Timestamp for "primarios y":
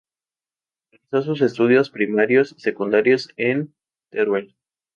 1.91-2.59